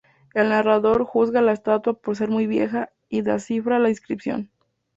El 0.33 0.49
narrador 0.49 1.03
juzga 1.05 1.43
la 1.43 1.51
estatua 1.53 1.93
por 1.93 2.15
ser 2.15 2.29
muy 2.31 2.47
vieja 2.47 2.89
y 3.07 3.21
descifra 3.21 3.77
la 3.77 3.89
inscripción. 3.89 4.49